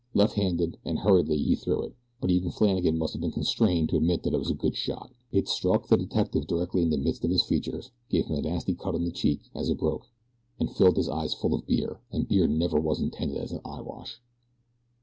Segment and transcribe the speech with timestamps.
[0.15, 3.97] Left handed and hurriedly he threw it; but even Flannagan must have been constrained to
[3.97, 5.11] admit that it was a good shot.
[5.31, 8.73] It struck the detective directly in the midst of his features, gave him a nasty
[8.73, 10.07] cut on the cheek as it broke
[10.59, 13.81] and filled his eyes full of beer and beer never was intended as an eye
[13.81, 14.19] wash.